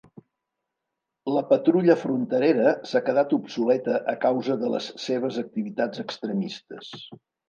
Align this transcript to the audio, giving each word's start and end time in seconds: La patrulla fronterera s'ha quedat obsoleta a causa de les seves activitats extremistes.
La 1.33 1.41
patrulla 1.49 1.95
fronterera 2.03 2.71
s'ha 2.91 3.01
quedat 3.09 3.35
obsoleta 3.37 3.99
a 4.13 4.15
causa 4.23 4.55
de 4.63 4.71
les 4.77 4.87
seves 5.05 5.37
activitats 5.43 6.03
extremistes. 6.05 6.89